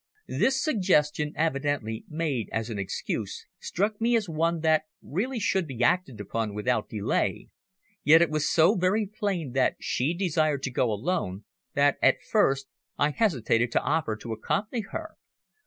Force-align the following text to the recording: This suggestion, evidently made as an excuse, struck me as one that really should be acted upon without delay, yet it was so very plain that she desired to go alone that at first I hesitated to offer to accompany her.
This 0.27 0.59
suggestion, 0.63 1.31
evidently 1.35 2.05
made 2.09 2.49
as 2.51 2.71
an 2.71 2.79
excuse, 2.79 3.45
struck 3.59 4.01
me 4.01 4.15
as 4.15 4.27
one 4.27 4.61
that 4.61 4.85
really 5.03 5.37
should 5.39 5.67
be 5.67 5.83
acted 5.83 6.19
upon 6.19 6.55
without 6.55 6.89
delay, 6.89 7.49
yet 8.03 8.19
it 8.19 8.31
was 8.31 8.49
so 8.49 8.73
very 8.73 9.05
plain 9.05 9.51
that 9.51 9.75
she 9.79 10.15
desired 10.15 10.63
to 10.63 10.71
go 10.71 10.91
alone 10.91 11.43
that 11.75 11.97
at 12.01 12.23
first 12.23 12.67
I 12.97 13.11
hesitated 13.11 13.71
to 13.73 13.83
offer 13.83 14.15
to 14.15 14.33
accompany 14.33 14.81
her. 14.89 15.17